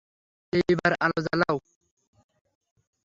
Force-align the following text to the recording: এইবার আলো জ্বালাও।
এইবার 0.53 0.91
আলো 1.03 1.19
জ্বালাও। 1.25 1.57